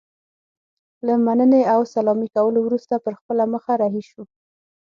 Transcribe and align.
له 1.05 1.13
مننې 1.25 1.61
او 1.73 1.79
سلامي 1.93 2.27
کولو 2.35 2.59
وروسته 2.63 2.93
پر 3.05 3.13
خپله 3.19 3.43
مخه 3.53 3.73
رهي 3.81 4.03
شو. 4.09 4.21